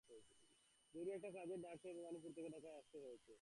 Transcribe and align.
জরুরি 0.93 1.11
একটা 1.11 1.29
কাজের 1.31 1.59
ডাক 1.61 1.77
পেয়ে 1.81 1.95
ভবানীপুর 1.97 2.31
থেকে 2.31 2.49
ঢাকায় 2.49 2.61
ফিরে 2.61 2.79
আসতে 2.79 2.97
হয়েছে 2.97 3.07
আমাকে। 3.07 3.29